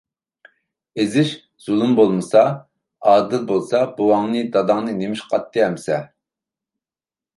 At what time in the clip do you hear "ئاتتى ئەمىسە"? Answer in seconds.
5.41-6.01